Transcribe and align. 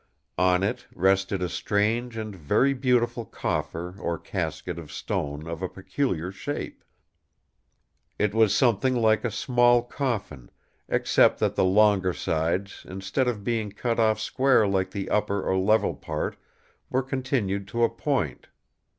On 0.39 0.63
it 0.63 0.87
rested 0.95 1.43
a 1.43 1.47
strange 1.47 2.17
and 2.17 2.35
very 2.35 2.73
beautiful 2.73 3.23
coffer 3.23 3.95
or 3.99 4.17
casket 4.17 4.79
of 4.79 4.91
stone 4.91 5.45
of 5.47 5.61
a 5.61 5.69
peculiar 5.69 6.31
shape. 6.31 6.83
It 8.17 8.33
was 8.33 8.55
something 8.55 8.95
like 8.95 9.23
a 9.23 9.29
small 9.29 9.83
coffin, 9.83 10.49
except 10.89 11.37
that 11.37 11.53
the 11.53 11.63
longer 11.63 12.13
sides, 12.13 12.83
instead 12.89 13.27
of 13.27 13.43
being 13.43 13.71
cut 13.71 13.99
off 13.99 14.19
square 14.19 14.67
like 14.67 14.89
the 14.89 15.07
upper 15.11 15.43
or 15.43 15.55
level 15.55 15.93
part 15.93 16.35
were 16.89 17.03
continued 17.03 17.67
to 17.67 17.83
a 17.83 17.89
point. 17.91 18.47